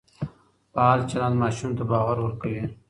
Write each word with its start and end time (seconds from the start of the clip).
فعال 0.73 0.99
چلند 1.11 1.35
ماشوم 1.41 1.71
ته 1.77 1.83
باور 1.91 2.17
ورکوي. 2.21 2.63